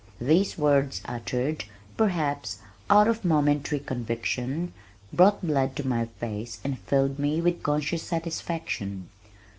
These 0.19 0.57
words 0.57 1.01
uttered, 1.05 1.65
perhaps, 1.95 2.57
out 2.89 3.07
of 3.07 3.23
momentary 3.23 3.77
conviction 3.79 4.73
brought 5.13 5.41
the 5.41 5.45
blood 5.45 5.75
to 5.75 5.87
my 5.87 6.07
face 6.19 6.59
and 6.63 6.79
filled 6.79 7.19
me 7.19 7.39
with 7.39 7.61
conscious 7.61 8.01
satisfaction. 8.01 9.09